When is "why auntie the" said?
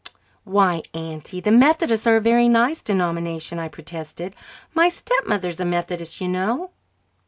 0.45-1.51